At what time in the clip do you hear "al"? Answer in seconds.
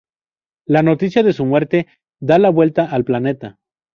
2.89-3.03